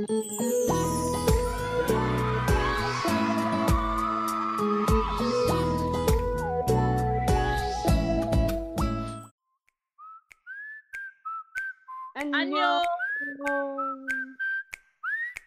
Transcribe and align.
Anhô! 0.00 0.22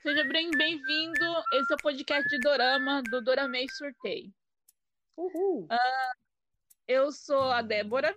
Seja 0.03 0.23
bem-vindo. 0.25 1.25
Esse 1.53 1.71
é 1.71 1.75
o 1.75 1.77
podcast 1.81 2.29
de 2.29 2.37
Dorama 2.39 3.01
do 3.09 3.21
Doramei 3.21 3.67
Surtei. 3.71 4.31
Uhul! 5.17 5.63
Uh, 5.63 6.13
eu 6.87 7.11
sou 7.11 7.41
a 7.41 7.63
Débora 7.63 8.15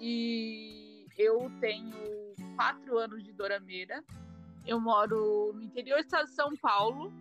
e 0.00 1.06
eu 1.18 1.50
tenho 1.60 2.34
quatro 2.56 2.96
anos 2.96 3.22
de 3.22 3.32
Dorameira. 3.32 4.02
Eu 4.66 4.80
moro 4.80 5.52
no 5.54 5.62
interior 5.62 5.96
do 5.98 6.04
estado 6.04 6.26
de 6.26 6.34
São 6.34 6.56
Paulo, 6.56 7.12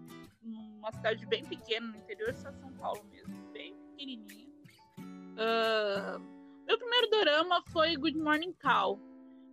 numa 0.42 0.92
cidade 0.92 1.26
bem 1.26 1.44
pequena, 1.44 1.88
no 1.88 1.98
interior 1.98 2.32
do 2.32 2.38
estado 2.38 2.56
de 2.56 2.62
São 2.62 2.74
Paulo 2.74 3.04
mesmo, 3.12 3.52
bem 3.52 3.76
pequenininha. 3.92 4.48
Uh, 4.98 6.20
meu 6.66 6.78
primeiro 6.78 7.10
dorama 7.10 7.62
foi 7.72 7.96
Good 7.96 8.18
Morning 8.18 8.54
Call 8.54 9.00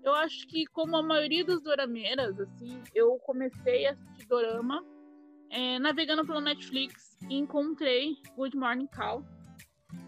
eu 0.02 0.14
acho 0.14 0.46
que, 0.46 0.66
como 0.66 0.96
a 0.96 1.02
maioria 1.02 1.44
dos 1.44 1.62
dorameiras, 1.62 2.38
assim, 2.40 2.82
eu 2.94 3.18
comecei 3.18 3.86
a 3.86 3.92
assistir 3.92 4.26
dorama 4.26 4.84
é, 5.50 5.78
navegando 5.78 6.24
pelo 6.24 6.40
Netflix 6.40 7.18
e 7.28 7.34
encontrei 7.34 8.16
Good 8.36 8.56
Morning 8.56 8.86
Call. 8.86 9.24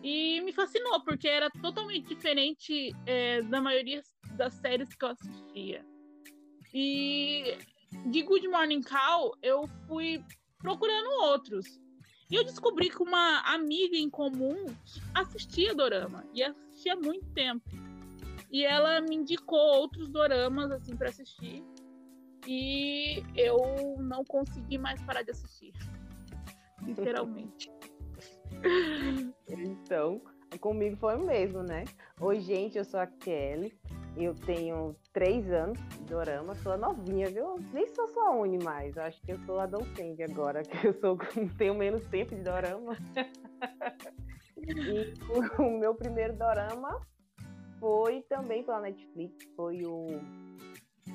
E 0.02 0.40
me 0.42 0.52
fascinou, 0.52 1.02
porque 1.04 1.28
era 1.28 1.50
totalmente 1.50 2.06
diferente 2.14 2.92
é, 3.04 3.42
da 3.42 3.60
maioria 3.60 4.00
das 4.36 4.54
séries 4.54 4.94
que 4.94 5.04
eu 5.04 5.10
assistia. 5.10 5.84
E 6.72 7.58
de 8.06 8.22
Good 8.22 8.48
Morning 8.48 8.82
Call, 8.82 9.36
eu 9.42 9.66
fui 9.86 10.24
procurando 10.58 11.24
outros. 11.24 11.80
E 12.30 12.34
eu 12.34 12.44
descobri 12.44 12.88
que 12.88 13.02
uma 13.02 13.40
amiga 13.40 13.96
em 13.96 14.08
comum 14.08 14.64
assistia 15.14 15.74
Dorama. 15.74 16.24
E 16.32 16.42
assistia 16.42 16.96
muito 16.96 17.26
tempo. 17.34 17.68
E 18.50 18.64
ela 18.64 19.00
me 19.00 19.16
indicou 19.16 19.58
outros 19.58 20.08
doramas, 20.08 20.70
assim, 20.70 20.96
para 20.96 21.10
assistir. 21.10 21.62
E 22.46 23.22
eu 23.36 23.96
não 23.98 24.24
consegui 24.24 24.78
mais 24.78 25.00
parar 25.02 25.22
de 25.22 25.30
assistir. 25.30 25.72
Literalmente. 26.82 27.70
então, 29.48 30.20
comigo 30.58 30.96
foi 30.96 31.16
o 31.16 31.24
mesmo, 31.24 31.62
né? 31.62 31.84
Oi, 32.20 32.40
gente, 32.40 32.78
eu 32.78 32.84
sou 32.84 33.00
a 33.00 33.06
Kelly. 33.06 33.78
Eu 34.16 34.34
tenho 34.34 34.94
três 35.12 35.50
anos 35.50 35.78
de 35.88 36.04
dorama, 36.04 36.54
sou 36.56 36.72
a 36.72 36.76
novinha, 36.76 37.28
viu? 37.28 37.56
Nem 37.72 37.88
sou 37.88 38.06
só 38.08 38.28
a 38.28 38.36
Uni 38.36 38.62
mais, 38.62 38.96
acho 38.98 39.20
que 39.22 39.32
eu 39.32 39.38
sou 39.40 39.58
adolescente 39.58 40.22
agora, 40.22 40.62
que 40.62 40.86
eu 40.86 40.92
sou, 41.00 41.16
tenho 41.56 41.74
menos 41.74 42.04
tempo 42.08 42.34
de 42.34 42.42
dorama. 42.42 42.96
e 44.58 45.14
o 45.58 45.78
meu 45.78 45.94
primeiro 45.94 46.34
dorama 46.34 47.00
foi 47.80 48.22
também 48.28 48.62
pela 48.62 48.80
Netflix, 48.80 49.34
foi 49.56 49.84
o 49.86 50.06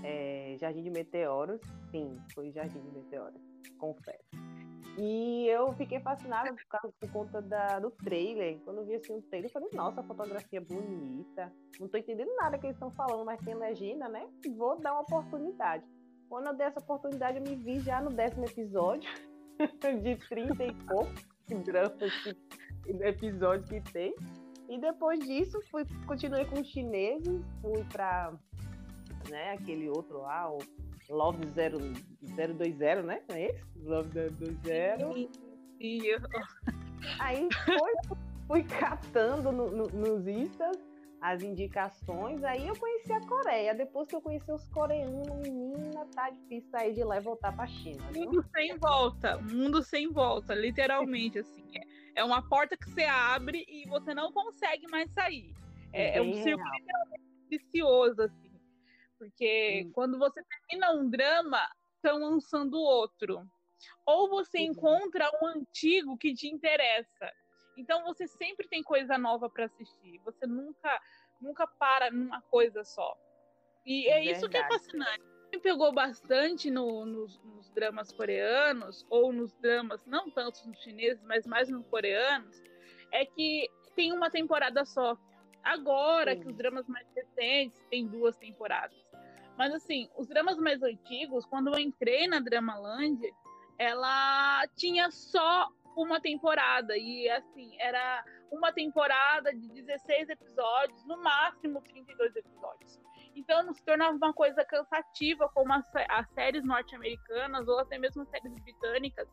é, 0.04 0.58
Jardim 0.60 0.84
de 0.84 0.90
Meteoros. 0.90 1.62
Sim, 1.92 2.18
foi 2.34 2.52
Jardim 2.52 2.82
de 2.82 2.92
Meteoros, 2.92 3.42
confesso. 3.78 4.57
E 4.98 5.48
eu 5.48 5.74
fiquei 5.74 6.00
fascinada 6.00 6.52
por, 6.52 6.66
causa, 6.68 6.94
por 7.00 7.12
conta 7.12 7.42
da, 7.42 7.80
do 7.80 7.92
trailer. 7.92 8.60
Quando 8.64 8.78
eu 8.78 8.86
vi 8.86 8.96
assim 8.96 9.14
o 9.14 9.22
trailer, 9.22 9.50
eu 9.50 9.54
falei, 9.54 9.70
nossa, 9.74 10.02
a 10.02 10.04
fotografia 10.04 10.58
é 10.58 10.62
bonita. 10.62 11.54
Não 11.80 11.88
tô 11.88 11.98
entendendo 11.98 12.36
nada 12.36 12.58
que 12.58 12.66
eles 12.66 12.76
estão 12.76 12.90
falando, 12.92 13.24
mas 13.24 13.40
tem 13.42 13.54
legenda, 13.54 14.10
né? 14.10 14.28
Vou 14.56 14.80
dar 14.80 14.94
uma 14.94 15.02
oportunidade. 15.02 15.86
Quando 16.28 16.48
eu 16.48 16.56
dei 16.56 16.66
essa 16.66 16.80
oportunidade, 16.80 17.38
eu 17.38 17.44
me 17.44 17.56
vi 17.56 17.80
já 17.80 18.02
no 18.02 18.10
décimo 18.10 18.46
episódio, 18.46 19.10
de 20.04 20.16
30 20.28 20.66
e 20.66 20.74
poucos 20.74 21.64
dramas 21.64 22.12
episódios 23.02 23.70
que 23.70 23.82
tem. 23.92 24.16
E 24.68 24.80
depois 24.80 25.20
disso, 25.20 25.62
fui, 25.70 25.86
continuei 26.06 26.44
com 26.46 26.60
os 26.60 26.68
chineses, 26.68 27.42
fui 27.62 27.84
para 27.86 28.34
né, 29.30 29.54
aquele 29.54 29.90
outro 29.90 30.22
lá, 30.22 30.52
o 30.52 30.58
Love 31.10 31.46
020, 31.46 33.04
né? 33.04 33.22
Não 33.28 33.36
é 33.36 33.46
esse? 33.46 33.64
Love 33.78 34.10
020. 34.30 35.30
Aí 37.20 37.48
foi, 37.66 38.18
fui 38.48 38.64
catando 38.64 39.52
no, 39.52 39.72
no, 39.72 39.88
nos 39.88 40.28
Instas 40.28 40.78
as 41.20 41.42
indicações, 41.42 42.44
aí 42.44 42.68
eu 42.68 42.76
conheci 42.78 43.12
a 43.12 43.20
Coreia. 43.22 43.74
Depois 43.74 44.08
que 44.08 44.16
eu 44.16 44.22
conheci 44.22 44.52
os 44.52 44.68
coreanos, 44.70 45.28
menina, 45.40 46.06
tá 46.14 46.30
difícil 46.30 46.70
sair 46.70 46.94
de 46.94 47.04
lá 47.04 47.18
e 47.18 47.22
voltar 47.22 47.56
pra 47.56 47.66
China. 47.68 48.04
Mundo 48.14 48.46
sem 48.56 48.78
volta, 48.78 49.38
mundo 49.38 49.84
sem 49.84 50.12
volta, 50.12 50.54
literalmente, 50.54 51.40
assim. 51.40 51.64
É, 51.74 52.22
é 52.22 52.24
uma 52.24 52.48
porta 52.48 52.78
que 52.78 52.90
você 52.90 53.04
abre 53.04 53.66
e 53.68 53.88
você 53.90 54.14
não 54.14 54.32
consegue 54.32 54.88
mais 54.92 55.12
sair. 55.12 55.54
É, 55.92 56.20
é 56.20 56.22
um 56.22 56.34
círculo 56.34 56.70
vicioso, 57.50 58.22
assim. 58.22 58.47
Porque 59.18 59.86
hum. 59.86 59.92
quando 59.94 60.18
você 60.18 60.42
termina 60.44 60.92
um 60.92 61.10
drama, 61.10 61.60
estão 61.96 62.20
lançando 62.20 62.78
outro. 62.80 63.46
Ou 64.06 64.30
você 64.30 64.60
encontra 64.60 65.30
um 65.42 65.48
antigo 65.48 66.18
que 66.18 66.34
te 66.34 66.48
interessa. 66.48 67.32
Então 67.78 68.04
você 68.04 68.28
sempre 68.28 68.68
tem 68.68 68.82
coisa 68.82 69.18
nova 69.18 69.50
para 69.50 69.66
assistir. 69.66 70.20
Você 70.26 70.48
nunca 70.48 71.00
nunca 71.40 71.68
para 71.68 72.10
numa 72.12 72.42
coisa 72.44 72.84
só. 72.84 73.16
E 73.86 74.08
é 74.08 74.16
Verdade. 74.16 74.32
isso 74.32 74.50
que 74.50 74.58
é 74.58 74.68
fascinante. 74.68 75.24
Me 75.52 75.60
pegou 75.60 75.94
bastante 75.94 76.70
no, 76.70 77.06
nos, 77.06 77.42
nos, 77.44 77.70
dramas 77.70 78.12
coreanos, 78.12 79.06
ou 79.10 79.32
nos 79.32 79.54
dramas, 79.56 80.06
não 80.06 80.30
tanto 80.30 80.68
nos 80.68 80.78
chineses, 80.82 81.24
mas 81.24 81.48
mais 81.48 81.70
nos 81.70 81.88
coreanos, 81.88 82.62
é 83.14 83.26
que 83.26 83.70
tem 83.96 84.12
uma 84.12 84.30
temporada 84.30 84.84
só. 84.84 85.18
Agora 85.64 86.34
Sim. 86.34 86.42
que 86.42 86.48
os 86.50 86.56
dramas 86.58 86.88
mais 86.88 87.08
recentes 87.16 87.82
têm 87.90 88.08
duas 88.08 88.36
temporadas. 88.36 88.98
Mas 89.58 89.74
assim, 89.74 90.10
os 90.16 90.28
dramas 90.28 90.58
mais 90.58 90.82
antigos, 90.84 91.46
quando 91.46 91.74
eu 91.74 91.80
entrei 91.80 92.28
na 92.28 92.40
Dramaland, 92.40 93.20
ela 93.78 94.68
tinha 94.76 95.10
só 95.10 95.68
uma 95.96 96.22
temporada. 96.22 96.96
E 96.96 97.28
assim, 97.30 97.76
era 97.80 98.24
uma 98.52 98.72
temporada 98.72 99.54
de 99.54 99.68
16 99.70 100.30
episódios, 100.30 101.04
no 101.06 101.18
máximo 101.22 101.82
32 101.82 102.36
episódios. 102.36 103.00
Então 103.36 103.64
não 103.64 103.74
se 103.74 103.84
tornava 103.84 104.16
uma 104.16 104.34
coisa 104.34 104.64
cansativa 104.66 105.50
como 105.50 105.74
as, 105.74 105.86
as 106.10 106.30
séries 106.32 106.64
norte-americanas 106.64 107.68
ou 107.68 107.80
até 107.80 107.98
mesmo 107.98 108.24
as 108.24 108.30
séries 108.30 108.54
britânicas, 108.64 109.28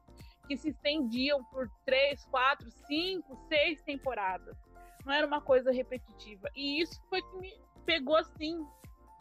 que 0.46 0.56
se 0.56 0.70
estendiam 0.70 1.42
por 1.44 1.70
três, 1.86 2.24
quatro, 2.26 2.70
cinco, 2.86 3.36
seis 3.48 3.82
temporadas. 3.82 4.56
Não 5.04 5.12
era 5.12 5.26
uma 5.26 5.40
coisa 5.40 5.70
repetitiva. 5.70 6.50
E 6.54 6.82
isso 6.82 7.02
foi 7.08 7.22
que 7.22 7.36
me 7.36 7.52
pegou 7.86 8.16
assim 8.16 8.66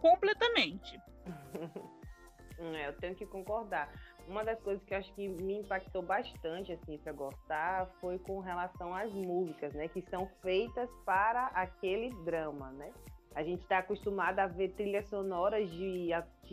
completamente. 0.04 1.02
é, 2.60 2.90
eu 2.90 2.98
tenho 2.98 3.16
que 3.16 3.26
concordar 3.26 3.90
uma 4.28 4.44
das 4.44 4.60
coisas 4.62 4.84
que 4.84 4.94
eu 4.94 4.98
acho 4.98 5.14
que 5.14 5.30
me 5.30 5.60
impactou 5.60 6.02
bastante, 6.02 6.74
assim, 6.74 6.98
para 6.98 7.14
gostar, 7.14 7.88
foi 8.02 8.20
com 8.20 8.40
relação 8.40 8.94
às 8.94 9.12
músicas, 9.14 9.74
né, 9.74 9.88
que 9.88 10.02
são 10.10 10.28
feitas 10.42 10.90
para 11.06 11.48
aquele 11.48 12.10
drama, 12.26 12.72
né? 12.72 12.92
A 13.36 13.44
gente 13.44 13.62
está 13.64 13.80
acostumado 13.80 14.40
a 14.40 14.48
ver 14.48 14.74
trilhas 14.74 15.08
sonoras 15.08 15.70
de 15.72 16.10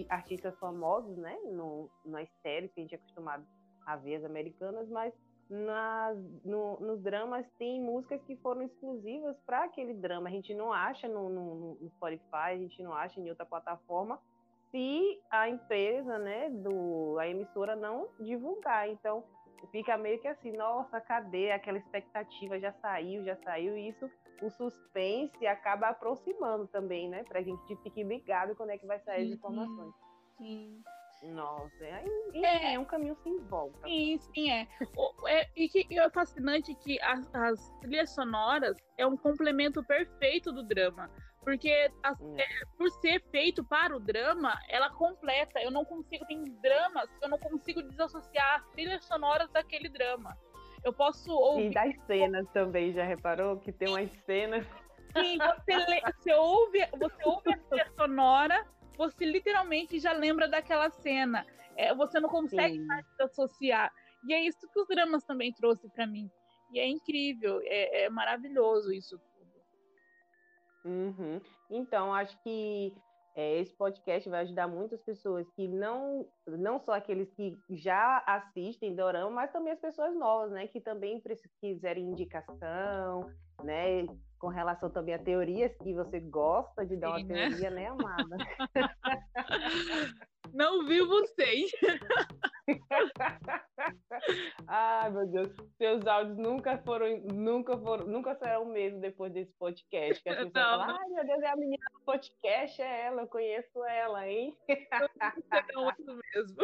artistas 0.08 0.56
famosos, 0.58 1.16
né, 1.18 1.36
no, 1.52 1.90
nas 2.04 2.28
séries 2.42 2.72
que 2.72 2.80
a 2.80 2.82
gente 2.82 2.94
é 2.94 2.98
acostumado 2.98 3.44
a 3.84 3.96
ver 3.96 4.16
as 4.16 4.24
americanas, 4.24 4.88
mas 4.88 5.12
nas, 5.50 6.16
no, 6.44 6.78
nos 6.78 7.02
dramas 7.02 7.44
tem 7.58 7.82
músicas 7.82 8.22
que 8.22 8.36
foram 8.36 8.62
exclusivas 8.62 9.36
para 9.44 9.64
aquele 9.64 9.94
drama. 9.94 10.28
A 10.28 10.32
gente 10.32 10.54
não 10.54 10.72
acha 10.72 11.08
no, 11.08 11.28
no, 11.28 11.74
no 11.74 11.90
Spotify, 11.90 12.52
a 12.52 12.56
gente 12.56 12.80
não 12.82 12.94
acha 12.94 13.18
em 13.20 13.28
outra 13.28 13.44
plataforma, 13.44 14.20
se 14.70 15.20
a 15.28 15.48
empresa, 15.48 16.18
né, 16.18 16.48
do, 16.50 17.18
a 17.18 17.26
emissora 17.26 17.74
não 17.74 18.08
divulgar. 18.20 18.88
Então, 18.88 19.24
fica 19.72 19.98
meio 19.98 20.20
que 20.20 20.28
assim, 20.28 20.52
nossa, 20.52 21.00
cadê 21.00 21.50
aquela 21.50 21.78
expectativa? 21.78 22.60
Já 22.60 22.72
saiu, 22.74 23.24
já 23.24 23.34
saiu. 23.36 23.76
E 23.76 23.88
isso, 23.88 24.08
o 24.40 24.50
suspense 24.50 25.44
acaba 25.48 25.88
aproximando 25.88 26.68
também, 26.68 27.08
né, 27.08 27.24
pra 27.24 27.42
gente 27.42 27.76
ficar 27.76 28.02
ligado 28.04 28.54
quando 28.54 28.70
é 28.70 28.78
que 28.78 28.86
vai 28.86 29.00
sair 29.00 29.26
as 29.26 29.32
informações. 29.32 29.92
Sim. 30.38 30.80
Nossa, 31.22 31.84
é, 31.84 32.04
é, 32.34 32.74
é, 32.74 32.78
um 32.78 32.84
caminho 32.84 33.16
sem 33.22 33.38
volta. 33.40 33.78
Sim, 33.86 34.18
sim, 34.18 34.50
é. 34.50 34.66
O, 34.96 35.28
é 35.28 35.48
e 35.54 35.68
que 35.68 35.86
é 35.98 36.10
fascinante 36.10 36.74
que 36.74 37.00
as, 37.02 37.28
as 37.34 37.70
trilhas 37.80 38.10
sonoras 38.10 38.76
é 38.96 39.06
um 39.06 39.16
complemento 39.16 39.84
perfeito 39.84 40.50
do 40.50 40.62
drama. 40.62 41.10
Porque 41.42 41.90
a, 42.02 42.12
hum. 42.12 42.36
é, 42.38 42.46
por 42.76 42.90
ser 43.00 43.22
feito 43.30 43.62
para 43.64 43.94
o 43.94 44.00
drama, 44.00 44.58
ela 44.68 44.90
completa. 44.90 45.60
Eu 45.60 45.70
não 45.70 45.84
consigo, 45.84 46.24
tem 46.26 46.42
dramas 46.62 47.10
que 47.18 47.24
eu 47.24 47.28
não 47.28 47.38
consigo 47.38 47.82
desassociar 47.82 48.60
as 48.60 48.66
trilhas 48.70 49.04
sonoras 49.04 49.50
daquele 49.50 49.88
drama. 49.88 50.36
Eu 50.82 50.92
posso 50.92 51.30
ouvir. 51.30 51.70
E 51.70 51.74
das 51.74 51.94
cenas 52.06 52.48
também, 52.52 52.92
já 52.92 53.04
reparou? 53.04 53.58
Que 53.58 53.72
tem 53.72 53.88
umas 53.88 54.10
cenas. 54.24 54.66
Sim, 55.16 55.38
você, 55.38 55.76
lê, 55.76 56.00
você 56.00 56.32
ouve, 56.34 56.86
você 56.98 57.24
ouve 57.24 57.52
a 57.52 57.58
trilha 57.58 57.92
sonora, 57.96 58.66
você 59.00 59.24
literalmente 59.24 59.98
já 59.98 60.12
lembra 60.12 60.46
daquela 60.46 60.90
cena. 60.90 61.46
É, 61.74 61.94
você 61.94 62.20
não 62.20 62.28
consegue 62.28 62.74
Sim. 62.74 62.84
mais 62.84 63.06
associar. 63.18 63.90
E 64.28 64.34
é 64.34 64.44
isso 64.44 64.68
que 64.68 64.78
os 64.78 64.86
dramas 64.88 65.24
também 65.24 65.54
trouxe 65.54 65.88
para 65.88 66.06
mim. 66.06 66.30
E 66.70 66.78
é 66.78 66.86
incrível, 66.86 67.60
é, 67.62 68.04
é 68.04 68.10
maravilhoso 68.10 68.92
isso 68.92 69.18
tudo. 69.18 69.50
Uhum. 70.84 71.40
Então, 71.70 72.12
acho 72.12 72.38
que 72.42 72.94
é, 73.34 73.58
esse 73.60 73.74
podcast 73.74 74.28
vai 74.28 74.42
ajudar 74.42 74.68
muitas 74.68 75.00
pessoas 75.00 75.48
que 75.52 75.66
não, 75.66 76.28
não 76.46 76.78
só 76.78 76.92
aqueles 76.92 77.32
que 77.32 77.58
já 77.70 78.22
assistem 78.26 78.94
Dorama, 78.94 79.30
mas 79.30 79.50
também 79.50 79.72
as 79.72 79.80
pessoas 79.80 80.14
novas, 80.14 80.50
né? 80.50 80.66
Que 80.66 80.78
também 80.78 81.22
quiserem 81.58 82.04
indicação, 82.04 83.32
né? 83.64 84.04
Com 84.40 84.48
relação 84.48 84.90
também 84.90 85.14
a 85.14 85.18
teorias 85.18 85.76
que 85.76 85.92
você 85.92 86.18
gosta 86.18 86.86
de 86.86 86.96
dar 86.96 87.14
Sim, 87.16 87.24
uma 87.24 87.34
né? 87.34 87.48
teoria, 87.50 87.70
né, 87.70 87.86
amada? 87.88 88.36
Não 90.54 90.86
vi 90.86 91.00
vocês. 91.02 91.70
Ai, 94.66 95.10
meu 95.10 95.26
Deus, 95.26 95.54
seus 95.76 96.06
áudios 96.06 96.38
nunca 96.38 96.78
foram, 96.78 97.20
nunca 97.32 97.76
foram, 97.78 98.06
nunca 98.06 98.34
serão 98.34 98.62
o 98.62 98.72
mesmo 98.72 98.98
depois 99.00 99.30
desse 99.32 99.52
podcast. 99.58 100.22
Que 100.22 100.30
as 100.30 100.36
pessoas 100.48 100.52
não, 100.54 100.78
falam, 100.78 100.96
ai, 100.98 101.08
meu 101.08 101.26
Deus, 101.26 101.42
é 101.42 101.48
a 101.48 101.56
menina 101.56 101.84
do 101.92 102.00
podcast, 102.00 102.80
é 102.80 103.06
ela, 103.06 103.22
eu 103.22 103.28
conheço 103.28 103.84
ela, 103.84 104.26
hein? 104.26 104.56
Não, 105.74 105.90
isso 105.90 106.18
mesmo. 106.34 106.56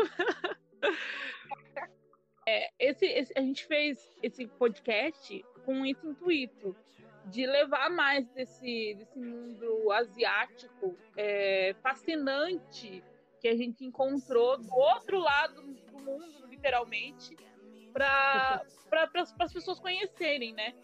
É, 2.49 2.71
esse, 2.79 3.05
esse, 3.07 3.33
a 3.37 3.41
gente 3.41 3.67
fez 3.67 4.17
esse 4.23 4.47
podcast 4.47 5.45
com 5.65 5.85
esse 5.85 6.07
intuito 6.07 6.77
de 7.27 7.47
levar 7.47 7.91
mais 7.91 8.27
desse, 8.29 8.95
desse 8.95 9.19
mundo 9.19 9.91
asiático 9.93 10.97
é, 11.17 11.75
fascinante 11.83 13.03
que 13.41 13.49
a 13.49 13.57
gente 13.57 13.85
encontrou 13.85 14.59
do 14.59 14.75
outro 14.75 15.19
lado 15.19 15.63
do 15.63 15.99
mundo, 15.99 16.47
literalmente, 16.49 17.37
para 17.93 18.63
pra, 18.89 19.09
as 19.41 19.53
pessoas 19.53 19.79
conhecerem, 19.81 20.53
né? 20.53 20.75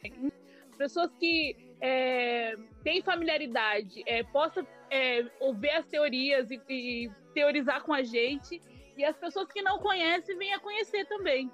Pessoas 0.77 1.12
que 1.15 1.56
é, 1.81 2.56
têm 2.83 3.03
familiaridade, 3.03 4.03
é, 4.06 4.23
possam 4.25 4.67
é, 4.91 5.25
ouvir 5.41 5.71
as 5.71 5.87
teorias 5.87 6.50
e, 6.50 6.61
e, 6.69 7.11
teorizar 7.35 7.83
com 7.83 7.93
a 7.93 8.03
gente, 8.03 8.61
e 8.97 9.05
as 9.05 9.17
pessoas 9.17 9.50
que 9.50 9.62
não 9.62 9.79
conhecem 9.79 10.37
venham 10.37 10.56
a 10.56 10.61
conhecer 10.61 11.06
também. 11.06 11.50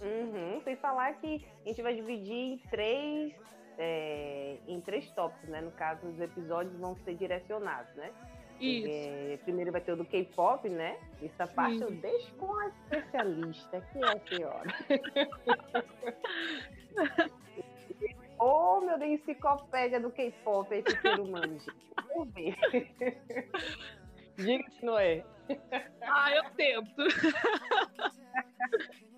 Uhum, 0.00 0.60
sem 0.62 0.76
falar 0.76 1.14
que 1.14 1.44
a 1.64 1.68
gente 1.68 1.82
vai 1.82 1.94
dividir 1.94 2.32
em 2.32 2.58
três, 2.70 3.34
é, 3.80 4.58
em 4.68 4.80
três 4.82 5.10
tópicos, 5.12 5.48
né? 5.48 5.62
No 5.62 5.70
caso, 5.72 6.06
os 6.06 6.20
episódios 6.20 6.78
vão 6.78 6.94
ser 6.96 7.14
direcionados, 7.14 7.94
né? 7.94 8.12
Isso. 8.60 9.42
primeiro 9.44 9.72
vai 9.72 9.80
ter 9.80 9.92
o 9.92 9.96
do 9.96 10.04
K-pop, 10.04 10.68
né? 10.68 10.98
Essa 11.22 11.46
parte 11.46 11.76
Isso. 11.76 11.84
eu 11.84 11.92
deixo 11.92 12.34
com 12.34 12.54
a 12.54 12.68
especialista, 12.68 13.80
que 13.80 13.98
é 13.98 14.06
a 14.06 14.20
senhora. 14.28 14.68
oh, 18.38 18.82
meu 18.82 18.98
Deus, 18.98 19.12
enciclopédia 19.12 19.98
do 19.98 20.10
K-pop, 20.10 20.74
esse 20.74 20.94
ser 21.00 21.18
humano, 21.18 21.58
gente. 21.58 21.72
Vamos 22.14 22.34
ver. 22.34 22.54
Diga 24.36 24.70
se 24.72 24.84
não 24.84 24.98
é. 24.98 25.24
Ah, 26.02 26.36
eu 26.36 26.44
tento. 26.50 27.02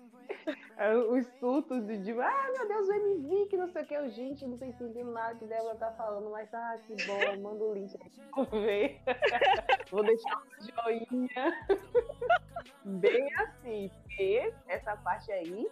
É, 0.77 0.95
os 0.95 1.27
surtos 1.39 1.85
de, 1.85 1.97
de, 1.99 2.11
ah, 2.19 2.51
meu 2.51 2.67
Deus, 2.67 2.87
o 2.87 2.93
MV, 2.93 3.45
que 3.47 3.57
não 3.57 3.67
sei 3.67 3.83
o 3.83 3.85
que, 3.85 3.93
eu, 3.93 4.09
gente, 4.09 4.45
não 4.45 4.57
tô 4.57 4.65
entendendo 4.65 5.11
nada 5.11 5.35
que 5.35 5.45
Débora 5.45 5.75
tá 5.75 5.91
falando, 5.91 6.31
mas 6.31 6.51
ah, 6.53 6.79
que 6.87 6.95
bom, 7.05 7.41
manda 7.41 7.63
o 7.63 7.73
link 7.73 7.95
aí 8.01 8.11
pra 8.33 8.43
ver. 8.59 9.01
Vou 9.91 10.03
deixar 10.03 10.35
um 10.35 10.49
joinha. 10.59 11.67
Bem 12.83 13.33
assim, 13.35 13.91
porque 14.01 14.53
essa 14.67 14.97
parte 14.97 15.31
aí, 15.31 15.69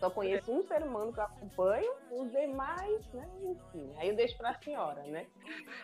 só 0.00 0.10
conheço 0.10 0.50
um 0.50 0.62
ser 0.62 0.82
humano 0.82 1.12
que 1.12 1.20
eu 1.20 1.24
acompanho, 1.24 1.92
os 2.10 2.32
demais, 2.32 3.06
né, 3.12 3.28
enfim, 3.42 3.92
aí 3.98 4.08
eu 4.08 4.16
deixo 4.16 4.36
pra 4.38 4.54
senhora, 4.54 5.02
né? 5.02 5.26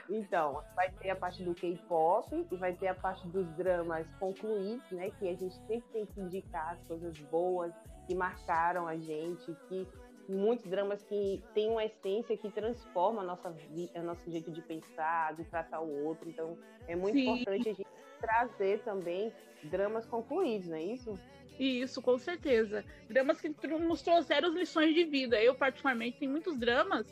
Então, 0.09 0.65
vai 0.75 0.91
ter 0.91 1.11
a 1.11 1.17
parte 1.17 1.45
do 1.45 1.55
K-pop 1.55 2.47
e 2.51 2.57
vai 2.57 2.73
ter 2.73 2.89
a 2.89 2.95
parte 2.95 3.29
dos 3.29 3.47
dramas 3.53 4.07
concluídos, 4.19 4.91
né, 4.91 5.11
que 5.11 5.29
a 5.29 5.37
gente 5.37 5.55
sempre 5.67 5.89
tem 5.93 6.07
que 6.07 6.21
indicar 6.21 6.73
as 6.73 6.83
coisas 6.85 7.17
boas, 7.31 7.73
que 8.09 8.15
marcaram 8.15 8.89
a 8.89 8.97
gente, 8.97 9.55
que 9.69 9.87
muitos 10.27 10.67
dramas 10.67 11.03
que 11.03 11.43
têm 11.53 11.71
uma 11.71 11.85
essência 11.85 12.37
que 12.39 12.51
transforma 12.51 13.21
a 13.21 13.25
nossa 13.25 13.51
vida, 13.51 14.03
nosso 14.03 14.31
jeito 14.31 14.51
de 14.51 14.63
pensar, 14.63 15.35
de 15.35 15.45
tratar 15.45 15.81
o 15.81 16.05
outro. 16.07 16.29
Então, 16.29 16.57
é 16.87 16.97
muito 16.97 17.17
Sim. 17.17 17.29
importante 17.29 17.69
a 17.69 17.73
gente 17.75 17.87
trazer 18.19 18.81
também 18.81 19.31
dramas 19.65 20.07
concluídos, 20.07 20.69
não 20.69 20.77
é 20.77 20.83
isso? 20.83 21.19
Isso, 21.59 22.01
com 22.01 22.17
certeza. 22.19 22.83
Dramas 23.11 23.41
que 23.41 23.55
nos 23.79 24.01
trouxeram 24.01 24.49
lições 24.51 24.95
de 24.95 25.05
vida. 25.05 25.41
Eu, 25.43 25.55
particularmente, 25.55 26.19
tenho 26.19 26.31
muitos 26.31 26.57
dramas 26.57 27.07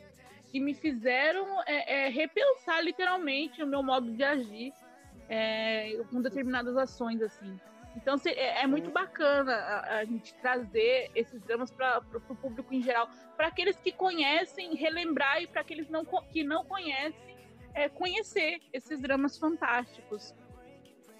que 0.51 0.59
me 0.59 0.73
fizeram 0.73 1.63
é, 1.67 2.07
é, 2.07 2.09
repensar 2.09 2.83
literalmente 2.83 3.63
o 3.63 3.67
meu 3.67 3.83
modo 3.83 4.11
de 4.13 4.23
agir 4.23 4.73
é, 5.29 6.01
com 6.11 6.23
determinadas 6.23 6.77
ações, 6.77 7.21
assim. 7.21 7.59
Então 7.97 8.17
é, 8.27 8.63
é 8.63 8.67
muito 8.67 8.91
bacana 8.91 9.55
a, 9.55 9.99
a, 9.99 10.05
gente 10.05 10.35
trazer 10.35 11.11
esses 11.15 11.41
dramas 11.43 11.71
para 11.71 12.03
o 12.15 12.37
público 12.37 12.73
em 12.75 12.83
geral, 12.83 13.09
para 13.37 13.49
aqueles 13.49 13.77
que 13.77 13.91
conhecem, 13.91 14.75
relembrar 14.75 15.43
e 15.43 15.47
para 15.47 15.63
aqueles 15.63 15.89
não, 15.89 16.05
que 16.05 16.45
não 16.45 16.65
conhecem, 16.65 17.37
é, 17.75 17.89
conhecer 17.89 18.61
esses 18.73 19.01
dramas 19.01 19.39
fantásticos. 19.39 20.35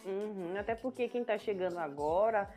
Uhum, 0.05 0.55
até 0.59 0.75
porque 0.75 1.09
quem 1.09 1.23
está 1.23 1.39
chegando 1.39 1.79
agora, 1.79 2.49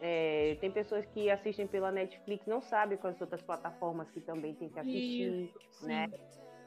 é, 0.00 0.56
tem 0.60 0.70
pessoas 0.70 1.06
que 1.06 1.30
assistem 1.30 1.66
pela 1.66 1.90
Netflix, 1.90 2.46
não 2.46 2.60
sabem 2.60 2.98
quais 2.98 3.20
outras 3.20 3.42
plataformas 3.42 4.10
que 4.10 4.20
também 4.20 4.54
tem 4.54 4.68
que 4.68 4.78
assistir, 4.78 5.50
Isso, 5.70 5.86
né? 5.86 6.08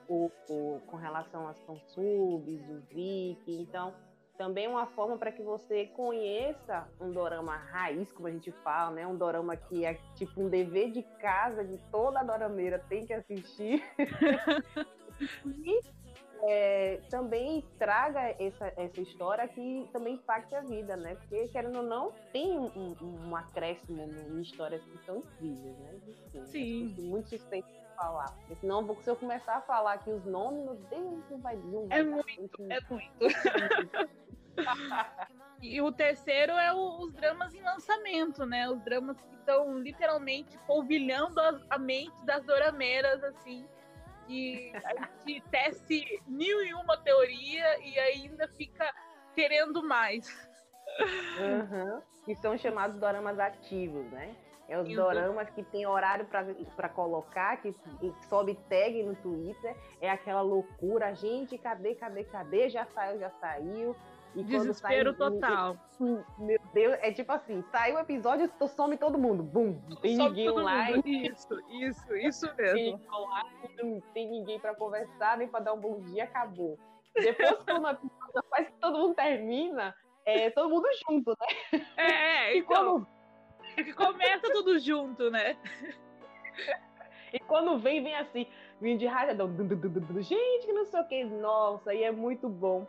O, 0.08 0.32
o, 0.50 0.82
com 0.88 0.98
relação 0.98 1.48
às 1.48 1.62
fansubs, 1.62 2.70
o 2.70 2.82
Viki, 2.90 3.62
então 3.62 3.94
também 4.38 4.68
uma 4.68 4.88
forma 4.88 5.18
para 5.18 5.32
que 5.32 5.42
você 5.42 5.86
conheça 5.88 6.88
um 7.00 7.12
dorama 7.12 7.56
raiz, 7.56 8.12
como 8.12 8.28
a 8.28 8.32
gente 8.32 8.52
fala, 8.64 8.92
né? 8.92 9.06
Um 9.08 9.16
dorama 9.16 9.56
que 9.56 9.86
é 9.86 10.00
tipo 10.16 10.42
um 10.42 10.50
dever 10.50 10.92
de 10.92 11.04
casa 11.20 11.64
de 11.64 11.78
toda 11.92 12.24
dorameira 12.24 12.80
tem 12.90 13.06
que 13.06 13.14
assistir. 13.14 13.84
e 15.46 15.82
é, 16.44 17.00
também 17.10 17.64
traga 17.78 18.36
essa, 18.40 18.74
essa 18.76 19.00
história 19.02 19.48
que 19.48 19.88
também 19.94 20.16
impacte 20.16 20.56
a 20.56 20.62
vida, 20.62 20.96
né? 20.98 21.16
Porque, 21.16 21.48
querendo 21.50 21.78
ou 21.78 21.84
não, 21.84 22.12
tem 22.32 22.58
um, 22.58 22.96
um 23.02 23.36
acréscimo 23.36 24.02
em 24.02 24.42
histórias 24.42 24.84
que 24.84 24.98
são 25.06 25.18
incríveis, 25.18 25.78
né? 25.78 26.00
Enfim, 26.34 26.46
Sim. 26.46 26.96
Muito 26.98 27.30
suspeito 27.30 27.68
de 27.68 27.91
falar. 28.02 28.32
Porque 28.32 28.56
senão, 28.56 28.96
se 29.02 29.10
eu 29.10 29.16
começar 29.16 29.58
a 29.58 29.62
falar 29.62 29.94
aqui 29.94 30.12
os 30.12 30.26
nomes, 30.26 30.64
meu 30.64 30.76
Deus, 30.76 31.24
não 31.30 31.40
vai, 31.40 31.56
não 31.56 31.88
vai 31.88 32.00
É 32.00 32.04
muito, 32.04 32.64
é 32.70 32.80
muito. 32.90 33.28
e 35.62 35.82
o 35.82 35.92
terceiro 35.92 36.54
é 36.54 36.74
o, 36.74 37.02
os 37.02 37.14
dramas 37.14 37.54
em 37.54 37.62
lançamento, 37.62 38.46
né? 38.46 38.70
Os 38.70 38.82
dramas 38.82 39.20
que 39.22 39.36
estão 39.36 39.78
literalmente 39.78 40.58
polvilhando 40.66 41.40
a, 41.40 41.62
a 41.70 41.78
mente 41.78 42.26
das 42.26 42.44
dorameiras, 42.46 43.24
assim. 43.24 43.66
Que 44.28 44.72
a 44.76 45.08
gente 45.26 45.42
teste 45.50 46.22
mil 46.28 46.64
e 46.64 46.74
uma 46.74 46.98
teoria 46.98 47.80
e 47.86 48.00
ainda 48.00 48.48
fica 48.50 48.92
querendo 49.36 49.84
mais. 49.84 50.28
Uhum. 51.40 52.02
Que 52.26 52.36
são 52.36 52.58
chamados 52.58 52.98
doramas 52.98 53.40
ativos, 53.40 54.06
né? 54.12 54.36
É 54.68 54.80
os 54.80 54.88
doramas 54.94 55.50
que 55.50 55.64
tem 55.64 55.86
horário 55.86 56.26
para 56.26 56.90
colocar, 56.90 57.58
que, 57.62 57.74
que 57.74 58.14
sobe 58.28 58.56
tag 58.70 59.04
no 59.04 59.16
Twitter. 59.16 59.76
É 60.00 60.10
aquela 60.10 60.42
loucura. 60.42 61.14
Gente, 61.14 61.58
cadê, 61.58 61.96
cadê, 61.96 62.24
cadê? 62.24 62.70
Já 62.70 62.86
saiu, 62.86 63.20
já 63.20 63.30
saiu. 63.32 63.96
E 64.34 64.44
Desespero 64.44 65.14
sai, 65.14 65.30
total. 65.30 65.78
meu 66.40 66.60
Deus, 66.74 66.98
é 67.02 67.12
tipo 67.12 67.32
assim, 67.34 67.62
sai 67.70 67.94
o 67.94 68.00
episódio, 68.00 68.50
some 68.68 68.96
todo 68.98 69.18
mundo. 69.18 69.44
Bum, 69.44 69.80
tem 70.02 70.16
some 70.16 70.30
ninguém 70.30 70.50
online. 70.50 71.28
Isso, 71.28 71.60
isso, 71.70 72.16
isso 72.16 72.56
mesmo. 72.56 72.76
Tem, 72.76 73.08
online, 73.14 74.04
tem 74.14 74.30
ninguém 74.30 74.60
para 74.60 74.74
conversar, 74.74 75.38
nem 75.38 75.50
para 75.50 75.66
dar 75.66 75.74
um 75.74 75.80
bom 75.82 76.00
dia, 76.00 76.24
acabou. 76.24 76.80
Depois, 77.14 77.58
quando 77.66 77.86
a 77.86 77.92
episódio 77.92 78.44
faz 78.50 78.68
que 78.70 78.80
todo 78.80 78.98
mundo 78.98 79.16
termina, 79.16 79.94
é 80.26 80.50
todo 80.50 80.70
mundo 80.70 80.88
junto, 81.06 81.32
né? 81.32 81.82
É, 81.98 82.52
é 82.52 82.56
e 82.58 82.64
então, 83.78 83.94
quando... 83.96 84.14
começa 84.14 84.52
tudo 84.52 84.80
junto, 84.80 85.30
né? 85.30 85.58
E 87.34 87.40
quando 87.40 87.80
vem, 87.80 88.04
vem 88.04 88.16
assim, 88.16 88.46
vem 88.80 88.98
de 88.98 89.06
rajadão. 89.06 89.50
Gente, 90.20 90.66
que 90.66 90.74
não 90.74 90.86
sei 90.86 91.00
o 91.00 91.08
que. 91.08 91.24
Nossa, 91.24 91.94
e 91.94 92.04
é 92.04 92.12
muito 92.12 92.50
bom 92.50 92.86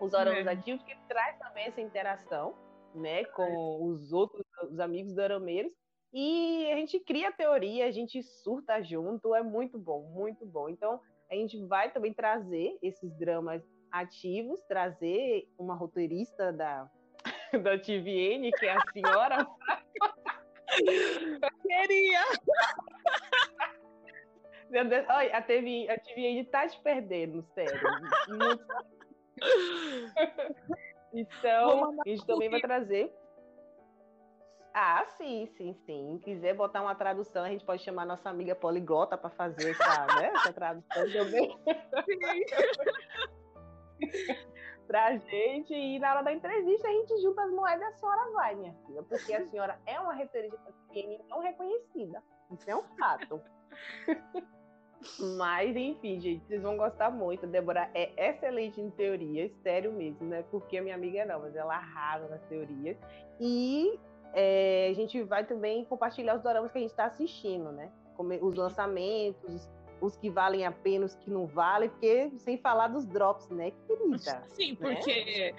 os 0.00 0.12
oramas 0.14 0.46
é. 0.46 0.50
ativos, 0.50 0.82
que 0.82 0.96
traz 1.06 1.38
também 1.38 1.66
essa 1.66 1.80
interação 1.80 2.54
né, 2.94 3.24
com 3.24 3.84
os 3.84 4.12
outros 4.12 4.44
os 4.70 4.78
amigos 4.78 5.14
dorameiros. 5.14 5.72
E 6.12 6.70
a 6.72 6.76
gente 6.76 7.00
cria 7.00 7.32
teoria, 7.32 7.86
a 7.86 7.90
gente 7.90 8.22
surta 8.22 8.80
junto, 8.80 9.34
é 9.34 9.42
muito 9.42 9.78
bom, 9.78 10.02
muito 10.12 10.46
bom. 10.46 10.68
Então, 10.68 11.00
a 11.28 11.34
gente 11.34 11.60
vai 11.66 11.90
também 11.90 12.14
trazer 12.14 12.78
esses 12.80 13.12
dramas 13.18 13.62
ativos, 13.90 14.62
trazer 14.68 15.48
uma 15.58 15.74
roteirista 15.74 16.52
da, 16.52 16.88
da 17.62 17.78
TVN, 17.78 18.50
que 18.52 18.66
é 18.66 18.72
a 18.72 18.80
senhora. 18.92 19.46
Queria! 21.62 22.24
Meu 24.70 24.84
Deus, 24.86 25.06
olha, 25.08 25.36
a 25.36 25.42
TVN, 25.42 25.90
a 25.90 25.98
TVN 25.98 26.44
tá 26.44 26.66
te 26.66 26.80
perdendo, 26.80 27.42
sério. 27.54 27.80
então, 31.12 31.94
a 32.04 32.08
gente 32.08 32.26
também 32.26 32.48
vai 32.48 32.60
trazer 32.60 33.12
ah, 34.76 35.06
sim, 35.16 35.46
sim, 35.56 35.72
sim. 35.86 36.20
Quiser 36.24 36.52
botar 36.52 36.82
uma 36.82 36.96
tradução, 36.96 37.44
a 37.44 37.48
gente 37.48 37.64
pode 37.64 37.84
chamar 37.84 38.04
nossa 38.04 38.28
amiga 38.28 38.56
poliglota 38.56 39.16
para 39.16 39.30
fazer 39.30 39.70
essa, 39.70 40.06
né, 40.16 40.32
essa 40.34 40.52
tradução 40.52 41.12
também. 41.12 41.56
Pra 44.86 45.16
gente. 45.16 45.74
E 45.74 45.98
na 45.98 46.12
hora 46.12 46.22
da 46.22 46.32
entrevista, 46.32 46.88
a 46.88 46.92
gente 46.92 47.20
junta 47.20 47.42
as 47.42 47.50
moedas 47.50 47.80
e 47.80 47.84
a 47.84 47.92
senhora 47.92 48.30
vai, 48.32 48.54
minha 48.54 48.74
filha. 48.86 49.02
Porque 49.02 49.32
a 49.32 49.46
senhora 49.46 49.78
é 49.86 49.98
uma 49.98 50.14
referência 50.14 50.58
pequena 50.88 51.22
não 51.28 51.40
reconhecida. 51.40 52.22
Isso 52.50 52.70
é 52.70 52.76
um 52.76 52.82
fato. 52.98 53.40
Mas, 55.36 55.76
enfim, 55.76 56.18
gente, 56.18 56.44
vocês 56.46 56.62
vão 56.62 56.76
gostar 56.76 57.10
muito. 57.10 57.44
A 57.44 57.48
Débora 57.48 57.90
é 57.94 58.30
excelente 58.30 58.80
em 58.80 58.90
teorias, 58.90 59.52
sério 59.62 59.92
mesmo, 59.92 60.26
né? 60.26 60.44
Porque 60.50 60.78
a 60.78 60.82
minha 60.82 60.94
amiga 60.94 61.20
é 61.20 61.26
não, 61.26 61.40
mas 61.40 61.54
ela 61.54 61.74
arrasa 61.74 62.26
nas 62.28 62.42
teorias. 62.46 62.96
E 63.38 63.98
é, 64.32 64.88
a 64.90 64.94
gente 64.94 65.22
vai 65.22 65.44
também 65.44 65.84
compartilhar 65.84 66.36
os 66.36 66.42
doramas 66.42 66.72
que 66.72 66.78
a 66.78 66.80
gente 66.80 66.90
está 66.90 67.04
assistindo, 67.04 67.70
né? 67.72 67.92
Os 68.40 68.54
lançamentos, 68.54 69.68
os 70.04 70.16
que 70.16 70.30
valem 70.30 70.66
a 70.66 70.72
pena, 70.72 71.06
os 71.06 71.14
que 71.14 71.30
não 71.30 71.46
valem, 71.46 71.88
porque 71.88 72.30
sem 72.38 72.58
falar 72.58 72.88
dos 72.88 73.06
drops, 73.06 73.48
né, 73.50 73.70
querida? 73.86 74.42
Sim, 74.48 74.72
né? 74.72 74.76
porque 74.80 75.24
né? 75.24 75.52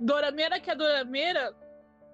Dorameira 0.00 0.60
que 0.60 0.70
é 0.70 0.74
Dorameira, 0.74 1.54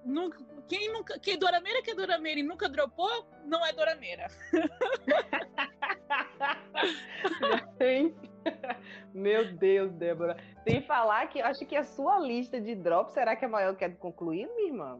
nunca, 0.05 0.37
quem 0.67 0.91
nunca, 0.91 1.17
quem 1.19 1.37
Dorameira 1.37 1.81
que 1.81 1.91
é 1.91 1.95
Dorameira 1.95 2.39
e 2.39 2.43
nunca 2.43 2.69
dropou, 2.69 3.25
não 3.45 3.65
é 3.65 3.73
Dorameira. 3.73 4.27
Meu 9.13 9.53
Deus, 9.53 9.91
Débora. 9.93 10.37
Sem 10.63 10.81
falar 10.81 11.27
que 11.27 11.41
acho 11.41 11.65
que 11.65 11.75
a 11.75 11.83
sua 11.83 12.19
lista 12.19 12.61
de 12.61 12.75
drops 12.75 13.13
será 13.13 13.35
que 13.35 13.45
é 13.45 13.47
maior 13.47 13.75
que 13.75 13.83
a 13.83 13.91
concluído, 13.91 14.53
minha 14.55 14.67
irmã? 14.67 14.99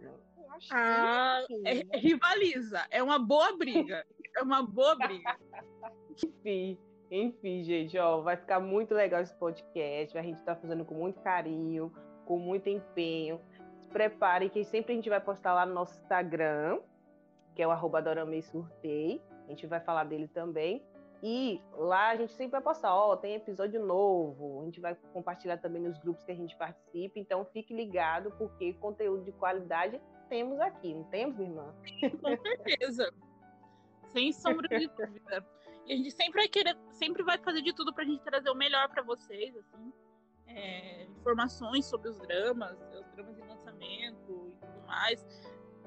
Ah, 0.72 1.42
é, 1.66 1.80
é, 1.80 1.98
rivaliza. 1.98 2.86
É 2.90 3.02
uma 3.02 3.18
boa 3.18 3.56
briga. 3.56 4.06
É 4.38 4.42
uma 4.42 4.64
boa 4.64 4.96
briga. 4.96 5.38
enfim, 6.24 6.78
enfim, 7.12 7.64
gente, 7.64 7.98
ó, 7.98 8.22
vai 8.22 8.38
ficar 8.38 8.60
muito 8.60 8.94
legal 8.94 9.22
esse 9.22 9.34
podcast. 9.36 10.18
A 10.18 10.22
gente 10.22 10.44
tá 10.44 10.56
fazendo 10.56 10.86
com 10.86 10.96
muito 10.96 11.20
carinho, 11.22 11.92
com 12.26 12.38
muito 12.38 12.70
empenho. 12.70 13.42
Se 13.80 13.88
preparem 13.88 14.50
que 14.50 14.64
sempre 14.64 14.94
a 14.94 14.96
gente 14.96 15.10
vai 15.10 15.20
postar 15.20 15.54
lá 15.54 15.66
no 15.66 15.74
nosso 15.74 16.00
Instagram, 16.00 16.80
que 17.56 17.62
é 17.62 17.68
o 17.68 17.72
arroba 17.72 18.04
Surtei. 18.44 19.22
A 19.46 19.50
gente 19.50 19.66
vai 19.66 19.80
falar 19.80 20.04
dele 20.04 20.28
também. 20.28 20.86
E 21.22 21.62
lá 21.74 22.10
a 22.12 22.16
gente 22.16 22.32
sempre 22.34 22.52
vai 22.52 22.62
postar, 22.62 22.96
ó, 22.96 23.16
tem 23.18 23.36
episódio 23.36 23.84
novo. 23.84 24.62
A 24.62 24.66
gente 24.66 24.80
vai 24.80 24.96
compartilhar 25.12 25.58
também 25.58 25.82
nos 25.82 25.98
grupos 25.98 26.24
que 26.24 26.32
a 26.32 26.36
gente 26.36 26.56
participa. 26.56 27.20
Então 27.20 27.44
fique 27.46 27.74
ligado, 27.74 28.32
porque 28.38 28.74
conteúdo 28.74 29.24
de 29.24 29.32
qualidade 29.34 30.00
temos 30.30 30.60
aqui, 30.60 30.94
não 30.94 31.04
temos, 31.06 31.40
irmã? 31.40 31.74
Com 32.22 32.38
certeza. 32.38 33.12
Sem 34.12 34.32
sombra 34.32 34.68
de 34.68 34.88
dúvida. 34.88 35.46
E 35.86 35.94
a 35.94 35.96
gente 35.96 36.12
sempre 36.12 36.42
vai 36.42 36.48
querer, 36.48 36.78
sempre 36.92 37.24
vai 37.24 37.38
fazer 37.38 37.62
de 37.62 37.74
tudo 37.74 37.94
pra 37.94 38.04
gente 38.04 38.24
trazer 38.24 38.50
o 38.50 38.56
melhor 38.56 38.90
para 38.90 39.02
vocês, 39.02 39.56
assim. 39.58 39.92
É, 40.48 41.06
informações 41.06 41.86
sobre 41.86 42.10
os 42.10 42.18
dramas, 42.20 42.78
os 42.94 43.08
dramas 43.12 43.36
de 43.36 43.42
lançamento 43.42 44.54
e 44.54 44.66
tudo 44.66 44.88
mais. 44.88 45.26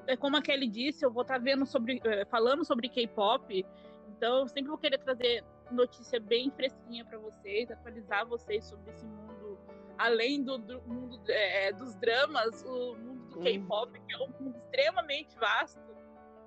É 0.07 0.17
como 0.17 0.37
a 0.37 0.41
Kelly 0.41 0.67
disse, 0.67 1.05
eu 1.05 1.11
vou 1.11 1.21
estar 1.21 1.35
tá 1.35 1.39
vendo 1.39 1.65
sobre, 1.65 2.01
é, 2.03 2.25
falando 2.25 2.65
sobre 2.65 2.89
K-pop, 2.89 3.65
então 4.09 4.39
eu 4.39 4.47
sempre 4.47 4.69
vou 4.69 4.77
querer 4.77 4.97
trazer 4.97 5.43
notícia 5.71 6.19
bem 6.19 6.51
fresquinha 6.51 7.05
para 7.05 7.17
vocês, 7.17 7.71
atualizar 7.71 8.25
vocês 8.25 8.65
sobre 8.65 8.91
esse 8.91 9.05
mundo, 9.05 9.57
além 9.97 10.43
do, 10.43 10.57
do 10.57 10.81
mundo 10.81 11.21
é, 11.29 11.71
dos 11.71 11.95
dramas, 11.95 12.63
o 12.63 12.95
mundo 12.95 13.29
do 13.29 13.39
K-pop, 13.39 13.99
que 13.99 14.13
é 14.13 14.17
um 14.17 14.29
mundo 14.39 14.57
extremamente 14.57 15.37
vasto. 15.37 15.81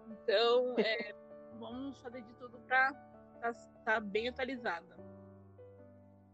Então, 0.09 0.75
é, 0.79 1.15
vamos 1.59 1.99
fazer 2.01 2.23
de 2.23 2.33
tudo 2.35 2.59
para 2.61 2.91
estar 3.35 3.53
tá, 3.53 3.83
tá 3.85 4.01
bem 4.01 4.29
atualizada. 4.29 4.97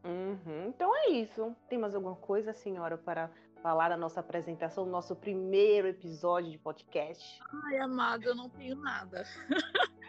Uhum. 0.05 0.69
Então 0.69 0.95
é 0.97 1.11
isso. 1.11 1.57
Tem 1.69 1.79
mais 1.79 1.95
alguma 1.95 2.17
coisa, 2.17 2.53
senhora, 2.53 2.99
para 2.99 3.31
falar 3.63 3.89
da 3.89 3.97
nossa 3.97 4.21
apresentação, 4.21 4.85
do 4.85 4.91
nosso 4.91 5.15
primeiro 5.15 5.89
episódio 5.89 6.51
de 6.51 6.59
podcast? 6.59 7.41
Ai, 7.67 7.79
amada, 7.79 8.25
eu 8.27 8.35
não 8.35 8.49
tenho 8.49 8.75
nada. 8.77 9.25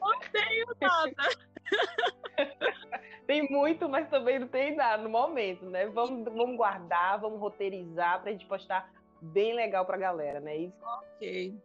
não 0.00 0.20
tenho 0.30 0.66
nada. 0.80 1.28
tem 3.26 3.50
muito, 3.50 3.88
mas 3.88 4.08
também 4.08 4.38
não 4.38 4.46
tem 4.46 4.76
nada 4.76 5.02
no 5.02 5.10
momento, 5.10 5.66
né? 5.66 5.86
Vamos, 5.86 6.24
vamos 6.24 6.56
guardar, 6.56 7.18
vamos 7.18 7.40
roteirizar 7.40 8.22
pra 8.22 8.30
gente 8.30 8.46
postar 8.46 8.88
bem 9.20 9.54
legal 9.54 9.84
pra 9.84 9.96
galera, 9.96 10.38
né? 10.38 10.56
Isso. 10.56 10.84
Ok. 10.84 11.60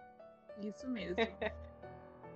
Isso 0.61 0.89
mesmo. 0.89 1.15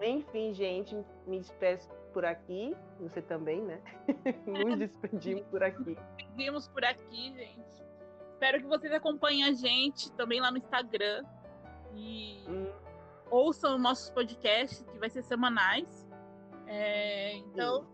Enfim, 0.05 0.53
gente, 0.53 0.95
me 1.25 1.39
despeço 1.39 1.89
por 2.13 2.25
aqui. 2.25 2.75
Você 2.99 3.21
também, 3.21 3.61
né? 3.61 3.81
Nos 4.45 4.77
despedimos 4.77 5.43
por 5.47 5.63
aqui. 5.63 5.97
Despedimos 6.17 6.67
por 6.67 6.83
aqui, 6.83 7.33
gente. 7.33 7.83
Espero 8.33 8.59
que 8.59 8.67
vocês 8.67 8.91
acompanhem 8.91 9.45
a 9.45 9.53
gente 9.53 10.11
também 10.13 10.41
lá 10.41 10.51
no 10.51 10.57
Instagram. 10.57 11.23
E 11.95 12.43
hum. 12.47 12.71
ouçam 13.29 13.77
nossos 13.77 14.09
podcasts, 14.09 14.83
que 14.91 14.99
vai 14.99 15.09
ser 15.09 15.23
semanais. 15.23 16.07
É, 16.67 17.35
então, 17.35 17.85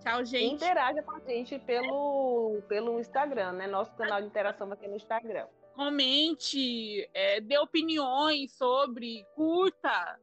Tchau, 0.00 0.24
gente. 0.24 0.54
Interaja 0.54 1.02
com 1.02 1.16
a 1.16 1.20
gente 1.20 1.58
pelo, 1.60 2.62
pelo 2.68 3.00
Instagram, 3.00 3.52
né? 3.52 3.66
Nosso 3.66 3.94
canal 3.94 4.20
de 4.20 4.26
interação 4.26 4.68
vai 4.68 4.76
ter 4.76 4.88
no 4.88 4.96
Instagram. 4.96 5.46
Comente, 5.74 7.08
é, 7.12 7.40
dê 7.40 7.58
opiniões 7.58 8.52
sobre, 8.52 9.24
curta. 9.34 10.18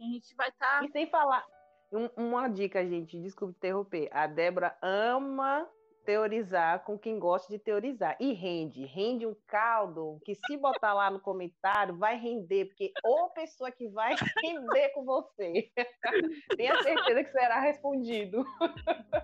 A 0.00 0.04
gente 0.04 0.34
vai 0.34 0.48
estar. 0.48 0.80
Tá... 0.80 0.84
E 0.84 0.90
sem 0.90 1.06
falar, 1.10 1.44
um, 1.92 2.08
uma 2.16 2.48
dica, 2.48 2.86
gente, 2.86 3.20
desculpe 3.20 3.54
interromper. 3.56 4.08
A 4.12 4.26
Débora 4.26 4.76
ama 4.80 5.68
teorizar 6.04 6.82
com 6.84 6.98
quem 6.98 7.18
gosta 7.18 7.52
de 7.52 7.58
teorizar. 7.58 8.16
E 8.18 8.32
rende, 8.32 8.84
rende 8.86 9.26
um 9.26 9.36
caldo 9.46 10.20
que 10.24 10.34
se 10.34 10.56
botar 10.56 10.94
lá 10.94 11.10
no 11.10 11.20
comentário 11.20 11.96
vai 11.96 12.16
render, 12.16 12.66
porque 12.66 12.92
ou 13.04 13.30
pessoa 13.30 13.70
que 13.70 13.88
vai 13.88 14.14
render 14.42 14.88
com 14.90 15.04
você. 15.04 15.70
Tenha 16.56 16.82
certeza 16.82 17.24
que 17.24 17.30
será 17.30 17.60
respondido. 17.60 18.44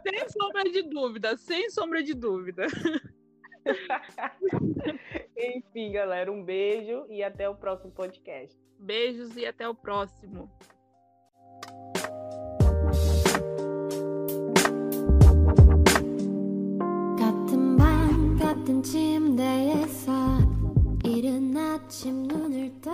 Sem 0.03 0.29
sombra 0.29 0.65
de 0.65 0.83
dúvida, 0.83 1.37
sem 1.37 1.71
sombra 1.71 2.03
de 2.03 2.15
dúvida. 2.15 2.67
Enfim, 5.38 5.92
galera, 5.92 6.32
um 6.32 6.44
beijo 6.44 7.06
e 7.10 7.24
até 7.24 7.50
o 7.50 7.56
próximo 7.56 7.92
podcast. 7.92 8.58
Beijos 8.80 9.36
e 9.36 9.46
até 9.46 9.68
o 9.68 9.76
próximo. 9.76 10.50
침대에서 18.84 20.12
이른 21.06 21.56
아침 21.56 22.24
눈을 22.24 22.82
떠 22.82 22.92